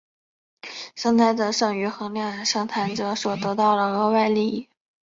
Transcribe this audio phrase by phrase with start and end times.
[0.95, 4.67] 生产者剩余衡量生产者所得到的额外利益。